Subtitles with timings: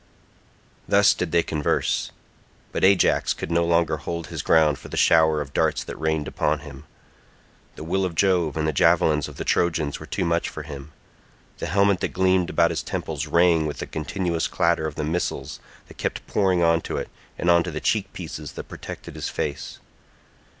[0.87, 2.09] Thus did they converse.
[2.71, 6.27] But Ajax could no longer hold his ground for the shower of darts that rained
[6.27, 6.85] upon him;
[7.75, 10.91] the will of Jove and the javelins of the Trojans were too much for him;
[11.59, 15.59] the helmet that gleamed about his temples rang with the continuous clatter of the missiles
[15.87, 19.29] that kept pouring on to it and on to the cheek pieces that protected his
[19.29, 19.77] face.